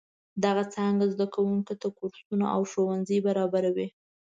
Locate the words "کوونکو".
1.35-1.73